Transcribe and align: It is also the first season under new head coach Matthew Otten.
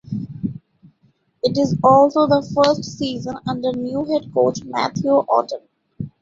It 1.43 1.59
is 1.59 1.77
also 1.83 2.25
the 2.25 2.41
first 2.55 2.97
season 2.97 3.37
under 3.47 3.71
new 3.71 4.03
head 4.05 4.33
coach 4.33 4.63
Matthew 4.63 5.13
Otten. 5.29 5.61